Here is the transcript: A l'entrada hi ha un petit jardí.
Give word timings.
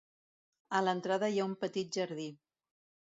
A 0.79 0.81
l'entrada 0.85 1.29
hi 1.33 1.37
ha 1.39 1.45
un 1.49 1.53
petit 1.65 1.99
jardí. 1.99 2.29